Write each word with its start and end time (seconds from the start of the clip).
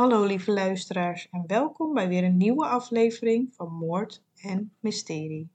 Hallo 0.00 0.24
lieve 0.24 0.52
luisteraars 0.52 1.28
en 1.30 1.44
welkom 1.46 1.94
bij 1.94 2.08
weer 2.08 2.24
een 2.24 2.36
nieuwe 2.36 2.66
aflevering 2.66 3.54
van 3.54 3.72
Moord 3.72 4.22
en 4.36 4.72
Mysterie. 4.78 5.48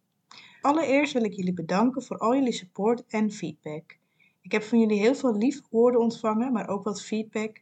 Allereerst 0.62 1.14
wil 1.14 1.24
ik 1.24 1.34
jullie 1.34 1.54
bedanken 1.54 2.04
voor 2.04 2.18
al 2.18 2.36
jullie 2.36 2.52
support 2.52 3.06
en 3.08 3.32
feedback. 3.32 3.98
Ik 4.42 4.52
heb 4.52 4.64
van 4.64 4.80
jullie 4.80 5.00
heel 5.00 5.16
veel 5.16 5.38
lieve 5.38 5.62
woorden 5.70 6.02
ontvangen, 6.02 6.52
maar 6.52 6.68
ook 6.68 6.84
wat 6.84 7.02
feedback. 7.02 7.62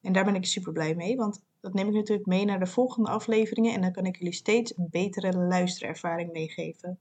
En 0.00 0.12
daar 0.12 0.24
ben 0.24 0.34
ik 0.34 0.44
super 0.44 0.72
blij 0.72 0.94
mee, 0.94 1.16
want 1.16 1.42
dat 1.60 1.74
neem 1.74 1.88
ik 1.88 1.94
natuurlijk 1.94 2.26
mee 2.26 2.44
naar 2.44 2.58
de 2.58 2.66
volgende 2.66 3.10
afleveringen 3.10 3.74
en 3.74 3.80
dan 3.80 3.92
kan 3.92 4.06
ik 4.06 4.16
jullie 4.16 4.34
steeds 4.34 4.76
een 4.76 4.88
betere 4.90 5.36
luisterervaring 5.36 6.32
meegeven. 6.32 6.98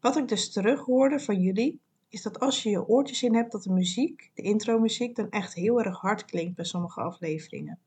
Wat 0.00 0.16
ik 0.16 0.28
dus 0.28 0.52
terug 0.52 0.80
hoorde 0.80 1.20
van 1.20 1.40
jullie, 1.40 1.80
is 2.08 2.22
dat 2.22 2.40
als 2.40 2.62
je 2.62 2.70
je 2.70 2.88
oortjes 2.88 3.22
in 3.22 3.34
hebt, 3.34 3.52
dat 3.52 3.62
de 3.62 3.72
muziek, 3.72 4.30
de 4.34 4.42
intro 4.42 4.78
muziek, 4.78 5.16
dan 5.16 5.30
echt 5.30 5.54
heel 5.54 5.80
erg 5.82 6.00
hard 6.00 6.24
klinkt 6.24 6.56
bij 6.56 6.64
sommige 6.64 7.00
afleveringen. 7.00 7.78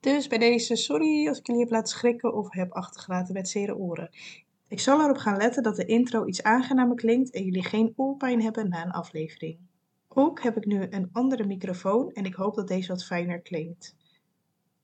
Dus 0.00 0.26
bij 0.26 0.38
deze, 0.38 0.76
sorry 0.76 1.28
als 1.28 1.38
ik 1.38 1.46
jullie 1.46 1.62
heb 1.62 1.70
laten 1.70 1.96
schrikken 1.96 2.34
of 2.34 2.52
heb 2.52 2.72
achtergelaten 2.72 3.34
met 3.34 3.48
zere 3.48 3.76
oren. 3.76 4.10
Ik 4.68 4.80
zal 4.80 5.00
erop 5.00 5.16
gaan 5.16 5.36
letten 5.36 5.62
dat 5.62 5.76
de 5.76 5.84
intro 5.84 6.26
iets 6.26 6.42
aangenamer 6.42 6.96
klinkt 6.96 7.30
en 7.30 7.44
jullie 7.44 7.64
geen 7.64 7.92
oorpijn 7.96 8.42
hebben 8.42 8.68
na 8.68 8.84
een 8.84 8.90
aflevering. 8.90 9.58
Ook 10.08 10.42
heb 10.42 10.56
ik 10.56 10.66
nu 10.66 10.86
een 10.90 11.08
andere 11.12 11.46
microfoon 11.46 12.12
en 12.12 12.24
ik 12.24 12.34
hoop 12.34 12.54
dat 12.54 12.68
deze 12.68 12.88
wat 12.88 13.04
fijner 13.04 13.40
klinkt. 13.40 13.96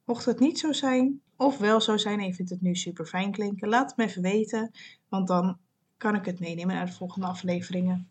Mocht 0.04 0.24
het 0.24 0.38
niet 0.38 0.58
zo 0.58 0.72
zijn, 0.72 1.20
of 1.36 1.58
wel 1.58 1.80
zo 1.80 1.96
zijn 1.96 2.18
en 2.18 2.26
je 2.26 2.34
vindt 2.34 2.50
het 2.50 2.60
nu 2.60 2.74
super 2.74 3.06
fijn 3.06 3.32
klinken, 3.32 3.68
laat 3.68 3.88
het 3.88 3.96
me 3.96 4.04
even 4.04 4.22
weten, 4.22 4.70
want 5.08 5.26
dan 5.28 5.58
kan 5.96 6.14
ik 6.14 6.24
het 6.24 6.40
meenemen 6.40 6.74
naar 6.74 6.86
de 6.86 6.92
volgende 6.92 7.26
afleveringen. 7.26 8.08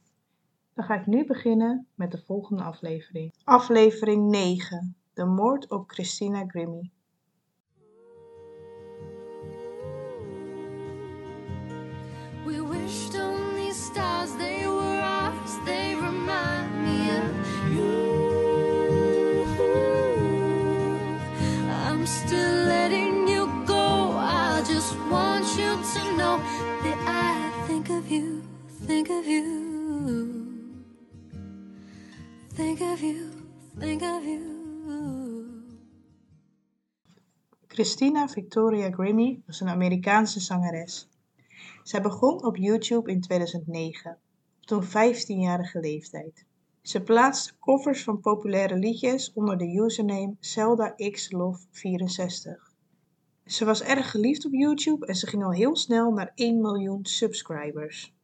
Dan 0.74 0.86
ga 0.86 1.00
ik 1.00 1.06
nu 1.06 1.26
beginnen 1.26 1.88
met 1.96 2.12
de 2.12 2.24
volgende 2.26 2.64
aflevering. 2.64 3.34
Aflevering 3.44 4.30
9. 4.30 4.96
De 5.16 5.26
moord 5.26 5.68
op 5.68 5.90
Christina 5.90 6.44
Grimmie. 6.46 6.92
We 12.46 12.62
wished 12.62 13.16
on 13.16 13.56
these 13.56 13.86
stars, 13.86 14.36
Christina 37.86 38.28
Victoria 38.28 38.92
Grimmie 38.92 39.44
was 39.46 39.62
een 39.62 39.70
Amerikaanse 39.70 40.40
zangeres. 40.40 41.10
Zij 41.84 42.02
begon 42.02 42.44
op 42.44 42.56
YouTube 42.58 43.12
in 43.12 43.22
2009, 43.22 44.18
op 44.62 44.72
een 44.72 45.16
15-jarige 45.16 45.80
leeftijd. 45.80 46.46
Ze 46.82 47.02
plaatste 47.02 47.54
covers 47.60 48.04
van 48.04 48.20
populaire 48.20 48.76
liedjes 48.76 49.34
onder 49.34 49.58
de 49.58 49.78
username 49.78 50.36
Zelda 50.40 50.94
X 51.12 51.32
Love 51.32 51.66
64. 51.72 52.74
Ze 53.46 53.66
was 53.66 53.82
erg 53.82 54.12
geliefd 54.12 54.46
op 54.46 54.54
YouTube 54.54 55.06
en 55.06 55.16
ze 55.16 55.28
ging 55.28 55.44
al 55.44 55.54
heel 55.54 55.76
snel 55.76 56.12
naar 56.12 56.32
1 56.36 56.62
miljoen 56.62 57.06
subscribers. 57.06 58.15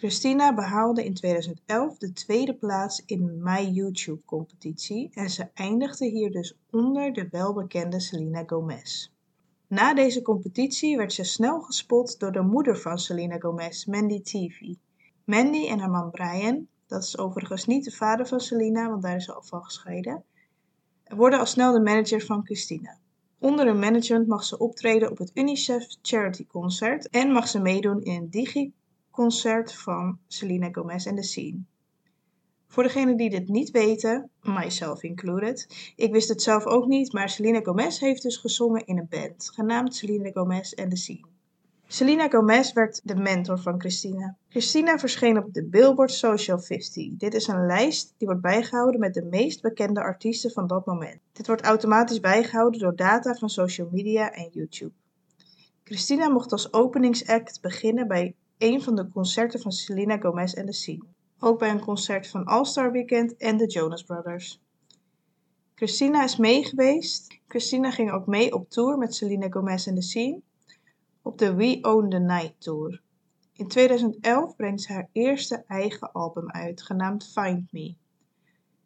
Christina 0.00 0.54
behaalde 0.54 1.04
in 1.04 1.14
2011 1.14 1.98
de 1.98 2.12
tweede 2.12 2.54
plaats 2.54 3.02
in 3.06 3.42
My 3.42 3.70
YouTube 3.70 4.24
competitie 4.24 5.10
en 5.14 5.30
ze 5.30 5.48
eindigde 5.54 6.06
hier 6.06 6.30
dus 6.30 6.58
onder 6.70 7.12
de 7.12 7.28
welbekende 7.30 8.00
Selena 8.00 8.42
Gomez. 8.46 9.10
Na 9.66 9.94
deze 9.94 10.22
competitie 10.22 10.96
werd 10.96 11.12
ze 11.12 11.24
snel 11.24 11.60
gespot 11.60 12.18
door 12.18 12.32
de 12.32 12.42
moeder 12.42 12.76
van 12.78 12.98
Selena 12.98 13.38
Gomez, 13.38 13.84
Mandy 13.84 14.22
TV. 14.22 14.60
Mandy 15.24 15.66
en 15.66 15.78
haar 15.78 15.90
man 15.90 16.10
Brian, 16.10 16.66
dat 16.86 17.02
is 17.02 17.18
overigens 17.18 17.66
niet 17.66 17.84
de 17.84 17.90
vader 17.90 18.26
van 18.26 18.40
Selena, 18.40 18.88
want 18.88 19.02
daar 19.02 19.16
is 19.16 19.24
ze 19.24 19.34
al 19.34 19.42
van 19.42 19.64
gescheiden, 19.64 20.24
worden 21.08 21.38
al 21.38 21.46
snel 21.46 21.72
de 21.72 21.80
manager 21.80 22.20
van 22.20 22.44
Christina. 22.44 22.98
Onder 23.38 23.66
hun 23.66 23.78
management 23.78 24.26
mag 24.26 24.44
ze 24.44 24.58
optreden 24.58 25.10
op 25.10 25.18
het 25.18 25.30
UNICEF 25.34 25.96
Charity 26.02 26.46
Concert 26.46 27.08
en 27.08 27.32
mag 27.32 27.48
ze 27.48 27.60
meedoen 27.60 28.02
in 28.02 28.30
een 28.30 28.30
digi-concert 29.20 29.74
van 29.74 30.18
Selena 30.26 30.68
Gomez 30.72 31.06
en 31.06 31.16
The 31.16 31.22
Scene. 31.22 31.62
Voor 32.66 32.82
degenen 32.82 33.16
die 33.16 33.30
dit 33.30 33.48
niet 33.48 33.70
weten, 33.70 34.30
myself 34.42 35.02
included, 35.02 35.92
ik 35.96 36.12
wist 36.12 36.28
het 36.28 36.42
zelf 36.42 36.66
ook 36.66 36.86
niet, 36.86 37.12
maar 37.12 37.28
Selena 37.28 37.60
Gomez 37.62 37.98
heeft 37.98 38.22
dus 38.22 38.36
gezongen 38.36 38.86
in 38.86 38.98
een 38.98 39.06
band, 39.08 39.50
genaamd 39.54 39.94
Selena 39.94 40.30
Gomez 40.32 40.72
and 40.74 40.90
The 40.90 40.96
Scene. 40.96 41.24
Selena 41.86 42.28
Gomez 42.28 42.72
werd 42.72 43.00
de 43.04 43.14
mentor 43.14 43.58
van 43.58 43.80
Christina. 43.80 44.36
Christina 44.48 44.98
verscheen 44.98 45.38
op 45.38 45.52
de 45.52 45.64
Billboard 45.64 46.12
Social 46.12 46.58
50. 46.58 47.16
Dit 47.16 47.34
is 47.34 47.46
een 47.46 47.66
lijst 47.66 48.14
die 48.18 48.26
wordt 48.26 48.42
bijgehouden 48.42 49.00
met 49.00 49.14
de 49.14 49.24
meest 49.24 49.62
bekende 49.62 50.00
artiesten 50.00 50.50
van 50.50 50.66
dat 50.66 50.86
moment. 50.86 51.20
Dit 51.32 51.46
wordt 51.46 51.62
automatisch 51.62 52.20
bijgehouden 52.20 52.80
door 52.80 52.96
data 52.96 53.34
van 53.34 53.50
social 53.50 53.88
media 53.92 54.32
en 54.32 54.48
YouTube. 54.52 54.92
Christina 55.84 56.28
mocht 56.28 56.52
als 56.52 56.72
openingsact 56.72 57.60
beginnen 57.60 58.08
bij 58.08 58.34
een 58.60 58.82
van 58.82 58.94
de 58.94 59.08
concerten 59.08 59.60
van 59.60 59.72
Selena 59.72 60.18
Gomez 60.18 60.52
en 60.52 60.66
The 60.66 60.72
Scene. 60.72 61.04
Ook 61.38 61.58
bij 61.58 61.70
een 61.70 61.80
concert 61.80 62.28
van 62.28 62.44
All 62.44 62.64
Star 62.64 62.92
Weekend 62.92 63.36
en 63.36 63.56
de 63.56 63.66
Jonas 63.66 64.02
Brothers. 64.02 64.60
Christina 65.74 66.24
is 66.24 66.36
meegeweest. 66.36 67.38
Christina 67.48 67.90
ging 67.90 68.10
ook 68.10 68.26
mee 68.26 68.54
op 68.54 68.70
tour 68.70 68.98
met 68.98 69.14
Selena 69.14 69.48
Gomez 69.50 69.86
en 69.86 69.94
The 69.94 70.02
Scene 70.02 70.40
op 71.22 71.38
de 71.38 71.54
We 71.54 71.78
Own 71.82 72.08
the 72.08 72.18
Night 72.18 72.54
Tour. 72.58 73.00
In 73.52 73.68
2011 73.68 74.56
brengt 74.56 74.82
ze 74.82 74.92
haar 74.92 75.08
eerste 75.12 75.64
eigen 75.66 76.12
album 76.12 76.50
uit, 76.50 76.82
genaamd 76.82 77.32
Find 77.32 77.72
Me. 77.72 77.94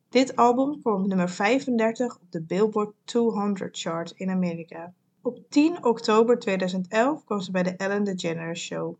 Dit 0.09 0.37
album 0.37 0.81
kwam 0.81 1.03
op 1.03 1.07
nummer 1.07 1.31
35 1.31 2.15
op 2.15 2.33
de 2.33 2.43
Billboard 2.43 2.95
200 3.05 3.79
chart 3.79 4.13
in 4.17 4.31
Amerika. 4.31 4.93
Op 5.23 5.39
10 5.49 5.85
oktober 5.85 6.39
2011 6.39 7.25
kwam 7.25 7.41
ze 7.41 7.51
bij 7.51 7.63
de 7.63 7.77
Ellen 7.77 8.05
DeGeneres 8.05 8.63
Show, 8.63 8.97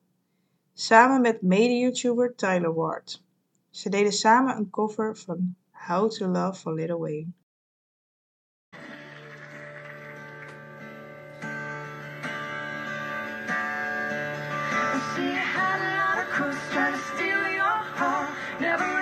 samen 0.75 1.21
met 1.21 1.43
mede-YouTuber 1.43 2.35
Tyler 2.35 2.75
Ward. 2.75 3.23
Ze 3.71 3.89
deden 3.89 4.13
samen 4.13 4.57
een 4.57 4.71
cover 4.71 5.17
van 5.17 5.57
How 5.71 6.11
to 6.11 6.27
Love 6.27 6.61
van 6.61 6.75
Lil 6.75 6.99
Wayne. 6.99 7.33
Steal 17.15 17.53
your. 17.55 18.29
Never 18.61 18.94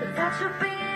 without 0.00 0.40
you 0.40 0.50
being 0.60 0.91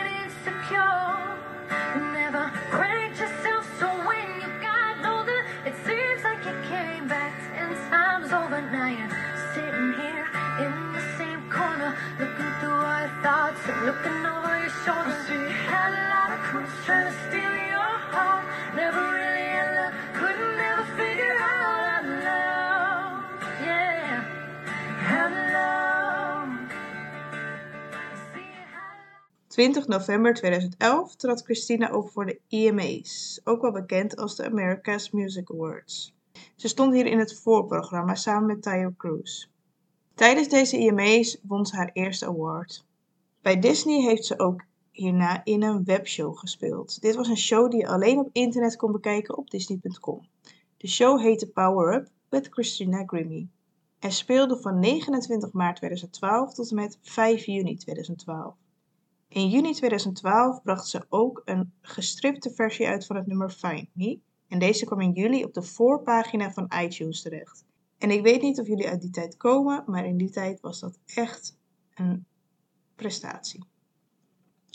20 29.57 29.87
november 29.87 30.35
2011 30.35 31.17
trad 31.17 31.43
Christina 31.43 31.95
op 31.95 32.11
voor 32.11 32.27
de 32.27 32.41
EMA's, 32.49 33.41
ook 33.45 33.63
wel 33.63 33.73
bekend 33.73 34.17
als 34.17 34.37
de 34.37 34.45
America's 34.45 35.11
Music 35.11 35.51
Awards. 35.51 36.15
Ze 36.57 36.69
stond 36.69 36.95
hier 36.95 37.07
in 37.07 37.19
het 37.19 37.41
voorprogramma 37.41 38.15
samen 38.15 38.47
met 38.47 38.63
Tayo 38.63 38.93
Cruz. 38.97 39.47
Tijdens 40.15 40.49
deze 40.49 40.77
EMA's 40.77 41.39
won 41.43 41.67
ze 41.67 41.77
haar 41.77 41.91
eerste 41.93 42.27
award. 42.27 42.85
Bij 43.43 43.59
Disney 43.59 44.01
heeft 44.01 44.25
ze 44.25 44.39
ook 44.39 44.65
hierna 44.91 45.45
in 45.45 45.63
een 45.63 45.85
webshow 45.85 46.39
gespeeld. 46.39 47.01
Dit 47.01 47.15
was 47.15 47.29
een 47.29 47.37
show 47.37 47.71
die 47.71 47.81
je 47.81 47.89
alleen 47.89 48.19
op 48.19 48.29
internet 48.33 48.77
kon 48.77 48.93
bekijken 48.93 49.37
op 49.37 49.51
Disney.com. 49.51 50.27
De 50.77 50.89
show 50.89 51.21
heette 51.21 51.47
Power 51.49 51.95
Up 51.95 52.09
with 52.29 52.49
Christina 52.51 53.03
Grimmie 53.07 53.49
en 53.99 54.13
speelde 54.13 54.57
van 54.57 54.79
29 54.79 55.53
maart 55.53 55.77
2012 55.77 56.55
tot 56.55 56.71
en 56.71 56.77
met 56.77 56.99
5 57.03 57.45
juni 57.45 57.77
2012. 57.77 58.55
In 59.29 59.49
juni 59.49 59.73
2012 59.73 60.63
bracht 60.63 60.87
ze 60.87 61.07
ook 61.09 61.43
een 61.45 61.73
gestripte 61.81 62.51
versie 62.51 62.87
uit 62.87 63.07
van 63.07 63.17
het 63.17 63.27
nummer 63.27 63.51
Find 63.51 63.89
Me. 63.93 64.19
En 64.49 64.59
deze 64.59 64.85
kwam 64.85 65.01
in 65.01 65.13
juli 65.13 65.45
op 65.45 65.55
de 65.55 65.63
voorpagina 65.63 66.53
van 66.53 66.71
iTunes 66.83 67.23
terecht. 67.23 67.65
En 67.99 68.11
ik 68.11 68.23
weet 68.23 68.43
niet 68.43 68.61
of 68.61 68.67
jullie 68.67 68.89
uit 68.89 69.01
die 69.01 69.11
tijd 69.11 69.37
komen, 69.37 69.85
maar 69.87 70.07
in 70.07 70.17
die 70.17 70.31
tijd 70.31 70.61
was 70.61 70.81
dat 70.81 70.99
echt 71.15 71.59
een 71.95 72.27
prestatie. 72.95 73.65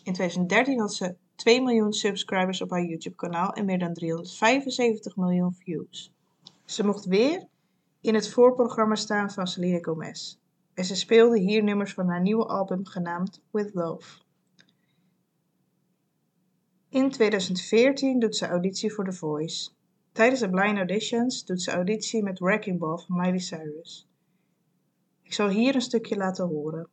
In 0.03 0.13
2013 0.13 0.79
had 0.79 0.93
ze 0.93 1.15
2 1.35 1.61
miljoen 1.61 1.93
subscribers 1.93 2.61
op 2.61 2.69
haar 2.69 2.85
YouTube-kanaal 2.85 3.53
en 3.53 3.65
meer 3.65 3.79
dan 3.79 3.93
375 3.93 5.15
miljoen 5.15 5.53
views. 5.53 6.13
Ze 6.65 6.85
mocht 6.85 7.05
weer 7.05 7.47
in 8.01 8.13
het 8.13 8.29
voorprogramma 8.29 8.95
staan 8.95 9.31
van 9.31 9.47
Selena 9.47 9.79
Gomez. 9.81 10.37
En 10.73 10.85
ze 10.85 10.95
speelde 10.95 11.39
hier 11.39 11.63
nummers 11.63 11.93
van 11.93 12.07
haar 12.07 12.21
nieuwe 12.21 12.45
album 12.45 12.85
genaamd 12.85 13.41
With 13.51 13.73
Love. 13.73 14.21
In 16.93 17.09
2014 17.09 18.19
doet 18.19 18.35
ze 18.35 18.47
auditie 18.47 18.93
voor 18.93 19.05
The 19.05 19.11
Voice. 19.11 19.71
Tijdens 20.11 20.39
de 20.39 20.49
blind 20.49 20.77
auditions 20.77 21.45
doet 21.45 21.61
ze 21.61 21.71
auditie 21.71 22.23
met 22.23 22.39
Wrecking 22.39 22.79
Ball 22.79 22.97
van 22.97 23.17
Miley 23.17 23.39
Cyrus. 23.39 24.07
Ik 25.23 25.33
zal 25.33 25.49
hier 25.49 25.75
een 25.75 25.81
stukje 25.81 26.15
laten 26.15 26.47
horen. 26.47 26.89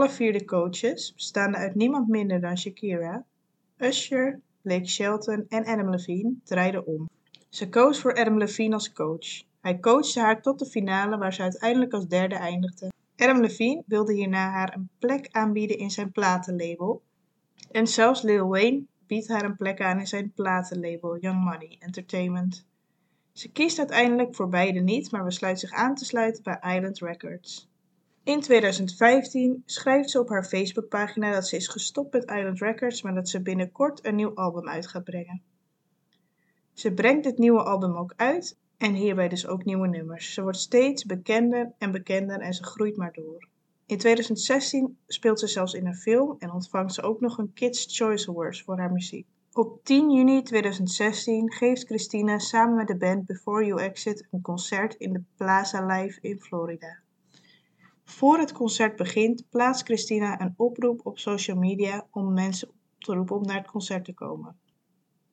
Alle 0.00 0.08
vier 0.08 0.32
de 0.32 0.44
coaches, 0.44 1.14
bestaande 1.14 1.56
uit 1.56 1.74
niemand 1.74 2.08
minder 2.08 2.40
dan 2.40 2.58
Shakira, 2.58 3.24
Usher, 3.76 4.40
Blake 4.62 4.88
Shelton 4.88 5.46
en 5.48 5.64
Adam 5.64 5.90
Levine, 5.90 6.34
draaiden 6.44 6.86
om. 6.86 7.08
Ze 7.48 7.68
koos 7.68 8.00
voor 8.00 8.14
Adam 8.14 8.38
Levine 8.38 8.74
als 8.74 8.92
coach. 8.92 9.42
Hij 9.60 9.80
coachte 9.80 10.20
haar 10.20 10.42
tot 10.42 10.58
de 10.58 10.66
finale 10.66 11.18
waar 11.18 11.32
ze 11.32 11.42
uiteindelijk 11.42 11.92
als 11.92 12.06
derde 12.08 12.34
eindigde. 12.34 12.92
Adam 13.16 13.40
Levine 13.40 13.82
wilde 13.86 14.12
hierna 14.12 14.50
haar 14.50 14.74
een 14.74 14.88
plek 14.98 15.28
aanbieden 15.30 15.78
in 15.78 15.90
zijn 15.90 16.12
platenlabel. 16.12 17.02
En 17.70 17.86
zelfs 17.86 18.22
Lil 18.22 18.48
Wayne 18.48 18.82
biedt 19.06 19.28
haar 19.28 19.44
een 19.44 19.56
plek 19.56 19.80
aan 19.80 19.98
in 19.98 20.06
zijn 20.06 20.32
platenlabel 20.32 21.18
Young 21.18 21.44
Money 21.44 21.76
Entertainment. 21.78 22.66
Ze 23.32 23.52
kiest 23.52 23.78
uiteindelijk 23.78 24.34
voor 24.34 24.48
beide 24.48 24.80
niet, 24.80 25.10
maar 25.10 25.24
besluit 25.24 25.60
zich 25.60 25.72
aan 25.72 25.94
te 25.94 26.04
sluiten 26.04 26.42
bij 26.42 26.76
Island 26.76 26.98
Records. 26.98 27.69
In 28.24 28.40
2015 28.40 29.62
schrijft 29.66 30.10
ze 30.10 30.20
op 30.20 30.28
haar 30.28 30.44
Facebookpagina 30.44 31.32
dat 31.32 31.46
ze 31.46 31.56
is 31.56 31.68
gestopt 31.68 32.12
met 32.12 32.30
Island 32.30 32.60
Records, 32.60 33.02
maar 33.02 33.14
dat 33.14 33.28
ze 33.28 33.42
binnenkort 33.42 34.06
een 34.06 34.14
nieuw 34.14 34.34
album 34.34 34.68
uit 34.68 34.86
gaat 34.86 35.04
brengen. 35.04 35.42
Ze 36.72 36.92
brengt 36.92 37.24
dit 37.24 37.38
nieuwe 37.38 37.62
album 37.62 37.96
ook 37.96 38.12
uit 38.16 38.58
en 38.76 38.94
hierbij 38.94 39.28
dus 39.28 39.46
ook 39.46 39.64
nieuwe 39.64 39.88
nummers. 39.88 40.34
Ze 40.34 40.42
wordt 40.42 40.58
steeds 40.58 41.04
bekender 41.04 41.72
en 41.78 41.90
bekender 41.90 42.40
en 42.40 42.54
ze 42.54 42.64
groeit 42.64 42.96
maar 42.96 43.12
door. 43.12 43.48
In 43.86 43.98
2016 43.98 44.98
speelt 45.06 45.40
ze 45.40 45.46
zelfs 45.46 45.74
in 45.74 45.86
een 45.86 45.94
film 45.94 46.36
en 46.38 46.52
ontvangt 46.52 46.94
ze 46.94 47.02
ook 47.02 47.20
nog 47.20 47.38
een 47.38 47.52
Kids 47.52 47.96
Choice 47.96 48.30
Awards 48.30 48.62
voor 48.62 48.78
haar 48.78 48.92
muziek. 48.92 49.26
Op 49.52 49.84
10 49.84 50.10
juni 50.10 50.42
2016 50.42 51.52
geeft 51.52 51.86
Christina 51.86 52.38
samen 52.38 52.76
met 52.76 52.86
de 52.86 52.96
band 52.96 53.26
Before 53.26 53.64
You 53.64 53.80
Exit 53.80 54.26
een 54.30 54.40
concert 54.40 54.94
in 54.94 55.12
de 55.12 55.22
Plaza 55.36 55.86
Live 55.86 56.18
in 56.20 56.40
Florida. 56.40 56.98
Voor 58.10 58.38
het 58.38 58.52
concert 58.52 58.96
begint 58.96 59.44
plaatst 59.50 59.84
Christina 59.84 60.40
een 60.40 60.54
oproep 60.56 61.06
op 61.06 61.18
social 61.18 61.56
media 61.56 62.06
om 62.10 62.32
mensen 62.32 62.68
op 62.68 62.74
te 62.98 63.14
roepen 63.14 63.36
om 63.36 63.46
naar 63.46 63.56
het 63.56 63.70
concert 63.70 64.04
te 64.04 64.14
komen. 64.14 64.56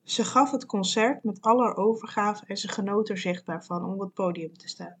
Ze 0.02 0.24
gaf 0.24 0.50
het 0.50 0.66
concert 0.66 1.24
met 1.24 1.40
al 1.40 1.60
haar 1.60 1.76
overgave 1.76 2.44
en 2.46 2.56
ze 2.56 2.68
genoot 2.68 3.08
er 3.08 3.18
zichtbaar 3.18 3.64
van 3.64 3.84
om 3.84 3.92
op 3.92 4.00
het 4.00 4.12
podium 4.12 4.56
te 4.56 4.68
staan. 4.68 4.96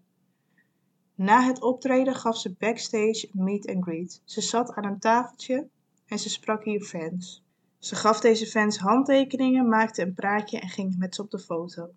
Na 1.14 1.42
het 1.42 1.62
optreden 1.62 2.14
gaf 2.14 2.36
ze 2.36 2.54
backstage 2.58 3.28
meet 3.32 3.68
and 3.68 3.84
greet. 3.84 4.22
Ze 4.24 4.40
zat 4.40 4.72
aan 4.72 4.84
een 4.84 4.98
tafeltje 4.98 5.68
en 6.06 6.18
ze 6.18 6.30
sprak 6.30 6.64
hier 6.64 6.82
fans. 6.82 7.44
Ze 7.78 7.94
gaf 7.94 8.20
deze 8.20 8.46
fans 8.46 8.78
handtekeningen, 8.78 9.68
maakte 9.68 10.02
een 10.02 10.14
praatje 10.14 10.60
en 10.60 10.68
ging 10.68 10.96
met 10.96 11.14
ze 11.14 11.22
op 11.22 11.30
de 11.30 11.38
foto. 11.38 11.90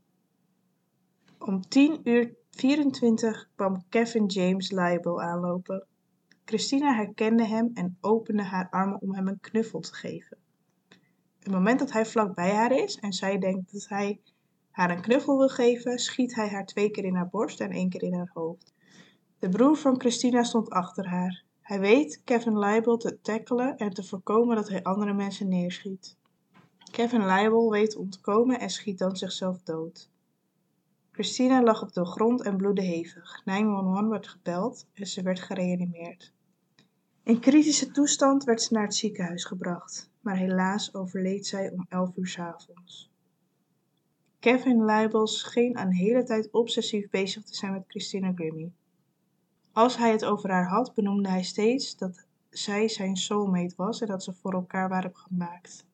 Om 1.38 1.67
10 1.67 2.01
uur 2.03 2.39
24 2.51 3.50
kwam 3.55 3.84
Kevin 3.89 4.25
James 4.25 4.72
Liable 4.72 5.22
aanlopen. 5.22 5.86
Christina 6.46 6.96
herkende 6.96 7.46
hem 7.46 7.72
en 7.74 7.98
opende 8.01 8.43
haar 8.43 8.67
armen 8.70 9.01
om 9.01 9.13
hem 9.13 9.27
een 9.27 9.39
knuffel 9.39 9.79
te 9.79 9.93
geven. 9.93 10.38
Het 11.39 11.51
moment 11.51 11.79
dat 11.79 11.91
hij 11.91 12.05
vlak 12.05 12.36
bij 12.36 12.51
haar 12.51 12.72
is 12.72 13.00
en 13.00 13.13
zij 13.13 13.38
denkt 13.38 13.72
dat 13.72 13.88
hij 13.88 14.20
haar 14.72 14.89
een 14.89 15.01
knuffel 15.01 15.38
wil 15.38 15.50
geven, 15.50 16.00
schiet 16.00 16.36
hij 16.36 16.50
haar 16.50 16.65
twee 16.65 16.89
keer 16.89 17.03
in 17.03 17.15
haar 17.15 17.29
borst 17.29 17.60
en 17.60 17.72
één 17.72 17.89
keer 17.89 18.03
in 18.03 18.13
haar 18.13 18.31
hoofd. 18.34 18.74
De 19.39 19.50
broer 19.50 19.77
van 19.77 20.00
Christina 20.00 20.43
stond 20.43 20.70
achter 20.70 21.08
haar. 21.08 21.43
Hij 21.62 21.79
weet 21.79 22.22
Kevin 22.24 22.60
Liable 22.60 22.98
te 22.98 23.22
tackelen 23.22 23.77
en 23.77 23.89
te 23.89 24.03
voorkomen 24.03 24.55
dat 24.55 24.70
hij 24.70 24.84
andere 24.84 25.13
mensen 25.13 25.48
neerschiet. 25.48 26.17
Kevin 26.91 27.25
Liable 27.25 27.70
weet 27.70 27.96
ontkomen 27.96 28.60
en 28.60 28.70
schiet 28.70 28.98
dan 28.98 29.15
zichzelf 29.15 29.62
dood. 29.63 30.11
Christina 31.12 31.63
lag 31.63 31.82
op 31.82 31.94
de 31.94 32.06
grond 32.06 32.41
en 32.41 32.58
bloedde 32.58 32.82
hevig. 32.82 33.41
911 33.46 34.10
werd 34.10 34.27
gebeld 34.27 34.88
en 34.94 35.08
ze 35.08 35.22
werd 35.22 35.39
gereanimeerd. 35.39 36.34
In 37.24 37.39
kritische 37.39 37.91
toestand 37.91 38.44
werd 38.44 38.62
ze 38.62 38.74
naar 38.74 38.84
het 38.84 38.96
ziekenhuis 38.96 39.46
gebracht, 39.46 40.12
maar 40.22 40.36
helaas 40.36 40.94
overleed 40.94 41.48
zij 41.48 41.72
om 41.72 41.86
11 41.89 42.15
uur 42.15 42.27
's 42.27 42.38
avonds. 42.39 43.12
Kevin 44.39 44.86
Liable 44.86 45.27
scheen 45.27 45.80
een 45.80 45.94
hele 45.94 46.24
tijd 46.24 46.51
obsessief 46.51 47.10
bezig 47.10 47.44
te 47.44 47.56
zijn 47.56 47.72
met 47.72 47.84
Christina 47.88 48.32
Grimmie. 48.36 48.74
Als 49.72 49.98
hij 49.98 50.12
het 50.12 50.25
over 50.25 50.50
haar 50.50 50.68
had, 50.68 50.94
benoemde 50.94 51.30
hij 51.30 51.44
steeds 51.44 51.98
dat 51.98 52.25
zij 52.50 52.88
zijn 52.88 53.15
soulmate 53.15 53.75
was 53.75 54.01
en 54.01 54.08
dat 54.08 54.24
ze 54.24 54.34
voor 54.34 54.53
elkaar 54.53 54.89
waren 54.89 55.15
gemaakt. 55.15 55.86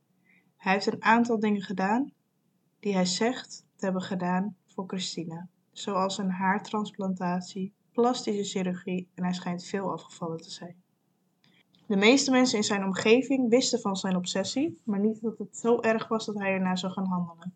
Hij 0.57 0.73
heeft 0.73 0.85
een 0.85 1.03
aantal 1.03 1.39
dingen 1.39 1.61
gedaan 1.61 2.11
die 2.79 2.93
hij 2.93 3.05
zegt 3.05 3.65
te 3.75 3.85
hebben 3.85 4.01
gedaan 4.01 4.55
voor 4.77 4.87
Christina, 4.87 5.47
zoals 5.71 6.17
een 6.17 6.31
haartransplantatie, 6.31 7.73
plastische 7.91 8.43
chirurgie 8.43 9.07
en 9.15 9.23
hij 9.23 9.33
schijnt 9.33 9.63
veel 9.63 9.91
afgevallen 9.91 10.37
te 10.37 10.51
zijn. 10.51 10.75
De 11.87 11.95
meeste 11.95 12.31
mensen 12.31 12.57
in 12.57 12.63
zijn 12.63 12.83
omgeving 12.83 13.49
wisten 13.49 13.79
van 13.79 13.95
zijn 13.95 14.15
obsessie, 14.15 14.81
maar 14.83 14.99
niet 14.99 15.21
dat 15.21 15.37
het 15.37 15.57
zo 15.57 15.79
erg 15.81 16.07
was 16.07 16.25
dat 16.25 16.39
hij 16.39 16.53
ernaar 16.53 16.77
zou 16.77 16.93
gaan 16.93 17.05
handelen. 17.05 17.53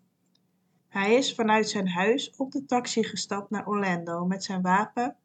Hij 0.88 1.16
is 1.16 1.36
vanuit 1.36 1.70
zijn 1.70 1.88
huis 1.88 2.36
op 2.36 2.52
de 2.52 2.66
taxi 2.66 3.04
gestapt 3.04 3.50
naar 3.50 3.68
Orlando 3.68 4.26
met 4.26 4.44
zijn 4.44 4.62
wapen 4.62 5.16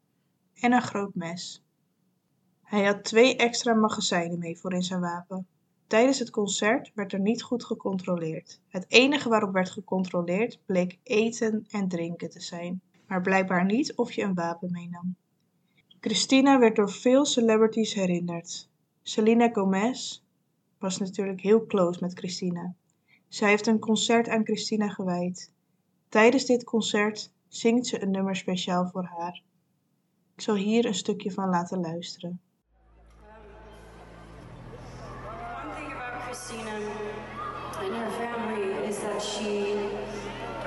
en 0.53 0.71
een 0.71 0.81
groot 0.81 1.15
mes. 1.15 1.63
Hij 2.63 2.85
had 2.85 3.03
twee 3.03 3.35
extra 3.35 3.73
magazijnen 3.73 4.39
mee 4.39 4.59
voor 4.59 4.73
in 4.73 4.83
zijn 4.83 4.99
wapen. 4.99 5.47
Tijdens 5.87 6.19
het 6.19 6.29
concert 6.29 6.91
werd 6.95 7.13
er 7.13 7.19
niet 7.19 7.43
goed 7.43 7.63
gecontroleerd. 7.65 8.61
Het 8.67 8.85
enige 8.87 9.29
waarop 9.29 9.53
werd 9.53 9.69
gecontroleerd 9.69 10.59
bleek 10.65 10.99
eten 11.03 11.65
en 11.69 11.87
drinken 11.87 12.29
te 12.29 12.41
zijn, 12.41 12.81
maar 13.07 13.21
blijkbaar 13.21 13.65
niet 13.65 13.95
of 13.95 14.11
je 14.11 14.23
een 14.23 14.33
wapen 14.33 14.71
meenam. 14.71 15.15
Christina 15.99 16.59
werd 16.59 16.75
door 16.75 16.91
veel 16.91 17.25
celebrities 17.25 17.93
herinnerd. 17.93 18.69
Selena 19.01 19.49
Gomez 19.49 20.21
was 20.77 20.97
natuurlijk 20.97 21.41
heel 21.41 21.65
close 21.65 21.99
met 22.01 22.13
Christina. 22.13 22.75
Zij 23.27 23.49
heeft 23.49 23.67
een 23.67 23.79
concert 23.79 24.27
aan 24.29 24.45
Christina 24.45 24.87
gewijd. 24.87 25.51
Tijdens 26.09 26.45
dit 26.45 26.63
concert 26.63 27.31
zingt 27.47 27.87
ze 27.87 28.01
een 28.01 28.11
nummer 28.11 28.35
speciaal 28.35 28.89
voor 28.89 29.03
haar. 29.03 29.41
Ik 30.35 30.41
zal 30.41 30.55
hier 30.55 30.85
een 30.85 30.95
stukje 30.95 31.31
van 31.31 31.49
laten 31.49 31.79
luisteren. 31.79 32.41
That 39.17 39.23
she 39.23 39.75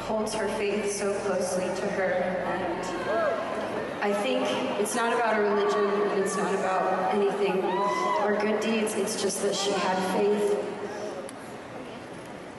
holds 0.02 0.34
her 0.34 0.48
faith 0.48 0.90
so 0.90 1.14
closely 1.20 1.64
to 1.64 1.86
her. 1.92 2.12
And 2.12 4.02
I 4.02 4.12
think 4.12 4.44
it's 4.80 4.96
not 4.96 5.12
about 5.12 5.38
a 5.38 5.42
religion 5.42 5.84
and 6.10 6.20
it's 6.20 6.36
not 6.36 6.52
about 6.54 7.14
anything 7.14 7.62
or 8.22 8.36
good 8.40 8.58
deeds. 8.60 8.94
It's 8.94 9.22
just 9.22 9.42
that 9.42 9.54
she 9.54 9.70
had 9.70 9.96
faith. 10.14 10.58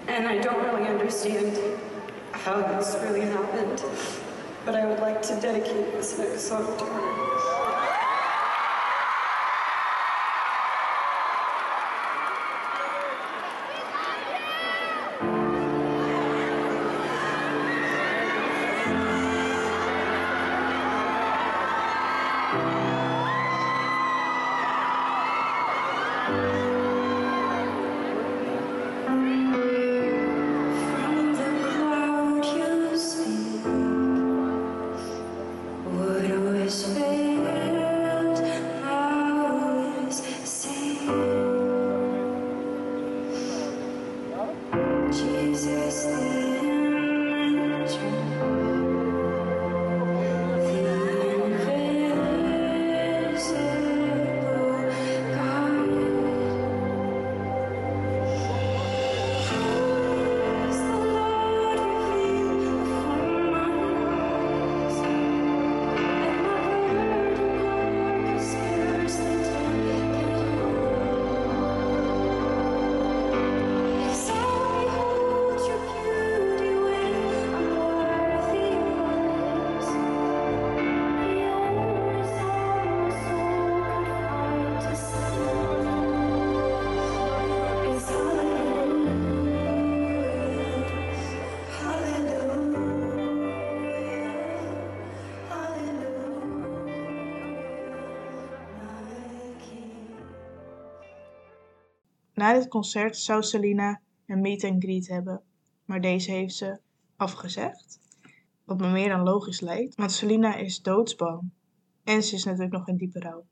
And 0.08 0.28
I 0.28 0.38
don't 0.38 0.64
really 0.64 0.88
understand 0.88 1.60
how 2.32 2.62
this 2.62 2.98
really 3.04 3.22
happened. 3.22 3.84
But 4.64 4.76
I 4.76 4.86
would 4.86 5.00
like 5.00 5.22
to 5.24 5.42
dedicate 5.42 5.92
this 5.92 6.18
next 6.18 6.44
song 6.44 6.78
to 6.78 6.86
her. 6.86 7.51
Na 102.42 102.54
dit 102.54 102.68
concert 102.68 103.18
zou 103.18 103.44
Selena 103.44 104.02
een 104.26 104.42
meet 104.42 104.64
and 104.64 104.84
greet 104.84 105.08
hebben, 105.08 105.42
maar 105.86 106.02
deze 106.02 106.32
heeft 106.32 106.56
ze 106.56 106.80
afgezegd. 107.16 108.00
Wat 108.64 108.78
me 108.78 108.92
meer 108.92 109.10
dan 109.10 109.24
logisch 109.24 109.60
lijkt, 109.60 109.96
want 109.96 110.12
Selena 110.12 110.56
is 110.56 110.82
doodsbang 110.82 111.50
en 112.04 112.24
ze 112.24 112.36
is 112.36 112.44
natuurlijk 112.44 112.74
nog 112.74 112.88
in 112.88 112.98
diepe 112.98 113.20
rouw. 113.20 113.46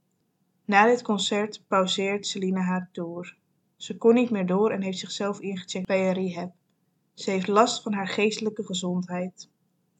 Na 0.65 0.85
dit 0.85 1.01
concert 1.01 1.63
pauzeert 1.67 2.27
Selena 2.27 2.61
haar 2.61 2.89
tour. 2.91 3.37
Ze 3.75 3.97
kon 3.97 4.13
niet 4.13 4.29
meer 4.29 4.45
door 4.45 4.71
en 4.71 4.81
heeft 4.81 4.99
zichzelf 4.99 5.39
ingecheckt 5.39 5.87
bij 5.87 6.07
een 6.07 6.13
rehab. 6.13 6.53
Ze 7.13 7.31
heeft 7.31 7.47
last 7.47 7.81
van 7.81 7.93
haar 7.93 8.07
geestelijke 8.07 8.63
gezondheid. 8.63 9.49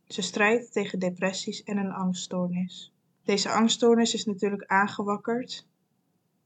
Ze 0.07 0.21
strijdt 0.21 0.71
tegen 0.71 0.99
depressies 0.99 1.63
en 1.63 1.77
een 1.77 1.91
angststoornis. 1.91 2.93
Deze 3.23 3.49
angststoornis 3.49 4.13
is 4.13 4.25
natuurlijk 4.25 4.65
aangewakkerd 4.65 5.67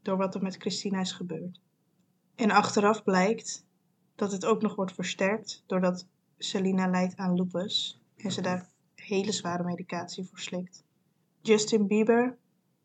door 0.02 0.18
wat 0.18 0.36
er 0.36 0.42
met 0.42 0.56
Christina 0.56 1.00
is 1.00 1.12
gebeurd. 1.12 1.62
En 2.36 2.52
achteraf 2.52 3.04
blijkt 3.04 3.66
dat 4.16 4.32
het 4.32 4.46
ook 4.46 4.62
nog 4.62 4.76
wordt 4.76 4.94
versterkt 4.94 5.64
doordat 5.66 6.08
Selina 6.38 6.88
lijdt 6.88 7.18
aan 7.18 7.36
lupus 7.36 8.02
en 8.16 8.32
ze 8.32 8.42
daar 8.42 8.70
hele 8.96 9.32
zware 9.32 9.64
medicatie 9.64 10.26
voor 10.26 10.40
slikt. 10.40 10.84
Justin 11.42 11.88
Bieber, 11.88 12.38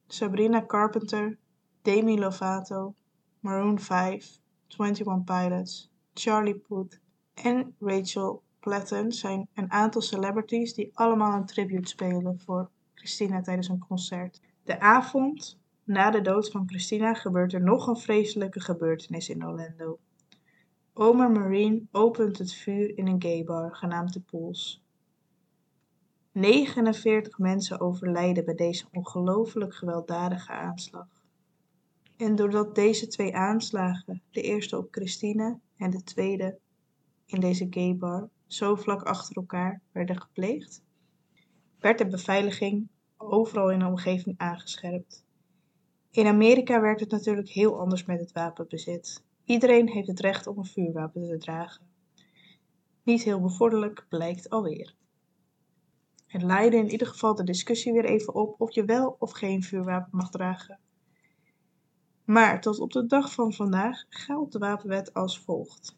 Sabrina 0.07 0.67
Carpenter, 0.67 1.39
Demi 1.83 2.19
Lovato, 2.19 2.95
Maroon 3.41 3.81
5, 3.81 4.41
21 4.69 5.25
Pilots, 5.25 5.91
Charlie 6.15 6.59
Puth 6.59 7.01
en 7.35 7.75
Rachel 7.81 8.43
Platten 8.61 9.13
zijn 9.13 9.49
een 9.55 9.71
aantal 9.71 10.01
celebrities 10.01 10.75
die 10.75 10.91
allemaal 10.95 11.37
een 11.37 11.47
tribute 11.47 11.89
spelen 11.89 12.41
voor 12.41 12.71
Christina 12.95 13.41
tijdens 13.41 13.69
een 13.69 13.85
concert. 13.89 14.41
De 14.65 14.81
avond 14.81 15.58
na 15.89 16.11
de 16.11 16.21
dood 16.21 16.51
van 16.51 16.69
Christina 16.69 17.15
gebeurt 17.15 17.53
er 17.53 17.63
nog 17.63 17.87
een 17.87 17.97
vreselijke 17.97 18.61
gebeurtenis 18.61 19.29
in 19.29 19.47
Orlando. 19.47 19.99
Omar 20.93 21.31
Marine 21.31 21.83
opent 21.93 22.39
het 22.39 22.53
vuur 22.53 22.99
in 22.99 23.07
een 23.07 23.23
gaybar 23.23 23.77
genaamd 23.77 24.13
de 24.13 24.21
Pools. 24.21 24.83
49 26.33 27.39
mensen 27.39 27.81
overlijden 27.81 28.45
bij 28.45 28.55
deze 28.55 28.87
ongelooflijk 28.93 29.75
gewelddadige 29.75 30.53
aanslag. 30.53 31.07
En 32.17 32.37
doordat 32.37 32.75
deze 32.75 33.07
twee 33.07 33.37
aanslagen, 33.37 34.23
de 34.31 34.43
eerste 34.43 34.79
op 34.79 34.89
Christina 34.91 35.59
en 35.77 35.91
de 35.91 36.03
tweede 36.03 36.59
in 37.27 37.41
deze 37.41 37.67
gaybar, 37.71 38.29
zo 38.47 38.75
vlak 38.75 39.03
achter 39.03 39.37
elkaar 39.37 39.81
werden 39.93 40.21
gepleegd, 40.21 40.83
werd 41.79 41.99
de 41.99 42.07
beveiliging 42.07 42.89
overal 43.17 43.71
in 43.71 43.79
de 43.79 43.87
omgeving 43.87 44.39
aangescherpt. 44.39 45.27
In 46.11 46.27
Amerika 46.27 46.81
werkt 46.81 47.01
het 47.01 47.11
natuurlijk 47.11 47.49
heel 47.49 47.81
anders 47.81 48.05
met 48.05 48.21
het 48.21 48.33
wapenbezit. 48.33 49.25
Iedereen 49.45 49.89
heeft 49.89 50.09
het 50.09 50.21
recht 50.21 50.47
om 50.47 50.59
een 50.59 50.65
vuurwapen 50.65 51.29
te 51.29 51.39
dragen. 51.39 51.87
Niet 53.03 53.23
heel 53.23 53.41
bevorderlijk 53.41 54.07
blijkt 54.09 54.51
alweer. 54.51 54.95
Het 56.27 56.43
leidde 56.43 56.77
in 56.77 56.91
ieder 56.91 57.07
geval 57.07 57.35
de 57.35 57.45
discussie 57.45 57.93
weer 57.93 58.05
even 58.05 58.35
op 58.35 58.61
of 58.61 58.75
je 58.75 58.85
wel 58.85 59.17
of 59.19 59.31
geen 59.33 59.63
vuurwapen 59.63 60.17
mag 60.17 60.31
dragen. 60.31 60.79
Maar 62.25 62.61
tot 62.61 62.79
op 62.79 62.93
de 62.93 63.07
dag 63.07 63.33
van 63.33 63.53
vandaag 63.53 64.05
geldt 64.09 64.53
de 64.53 64.59
wapenwet 64.59 65.15
als 65.15 65.41
volgt. 65.41 65.97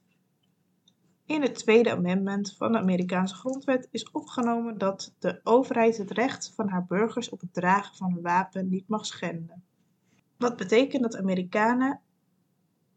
In 1.27 1.43
het 1.43 1.55
tweede 1.55 1.91
amendement 1.91 2.57
van 2.57 2.73
de 2.73 2.79
Amerikaanse 2.79 3.35
grondwet 3.35 3.89
is 3.91 4.11
opgenomen 4.11 4.79
dat 4.79 5.15
de 5.19 5.41
overheid 5.45 5.97
het 5.97 6.11
recht 6.11 6.53
van 6.55 6.69
haar 6.69 6.85
burgers 6.87 7.29
op 7.29 7.41
het 7.41 7.53
dragen 7.53 7.97
van 7.97 8.13
een 8.13 8.23
wapen 8.23 8.69
niet 8.69 8.89
mag 8.89 9.07
schenden. 9.07 9.65
Wat 10.41 10.57
betekent 10.57 11.03
dat 11.03 11.17
Amerikanen 11.17 12.01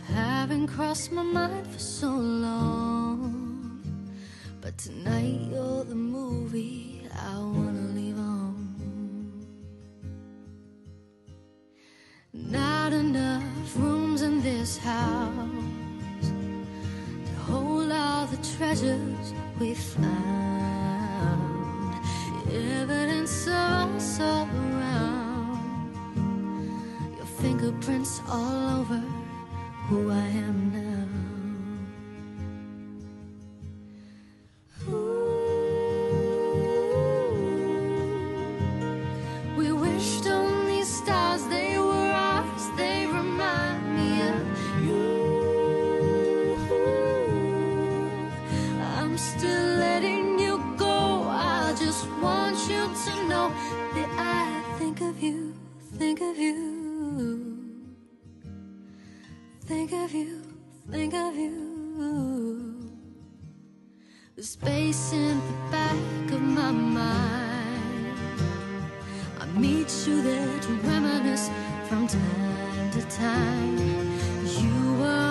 Haven't 0.05 0.67
crossed 0.67 1.11
my 1.11 1.23
mind 1.23 1.65
for 1.65 1.79
so 1.79 2.11
long. 2.11 3.81
But 4.61 4.77
tonight 4.77 5.47
you're 5.49 5.66
fingerprints 27.67 28.21
all 28.29 28.79
over 28.79 29.03
who 29.89 30.09
I 30.11 30.27
am 30.27 30.71
now. 30.71 31.36
The 64.37 64.43
space 64.43 65.13
in 65.13 65.39
the 65.39 65.71
back 65.71 66.31
of 66.31 66.41
my 66.43 66.69
mind. 66.69 68.19
I 69.39 69.47
meet 69.57 69.91
you 70.05 70.21
there 70.21 70.59
to 70.59 70.73
reminisce 70.87 71.49
from 71.89 72.05
time 72.07 72.91
to 72.91 73.01
time. 73.09 73.77
You 74.45 74.93
were 74.99 75.26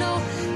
know 0.00 0.49